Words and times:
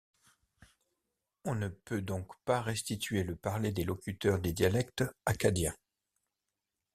On 1.45 1.53
ne 1.53 1.67
peut 1.67 2.01
donc 2.01 2.35
pas 2.43 2.59
restituer 2.59 3.23
le 3.23 3.35
parler 3.35 3.71
des 3.71 3.83
locuteurs 3.83 4.39
des 4.39 4.51
dialectes 4.51 5.03
akkadiens. 5.27 5.75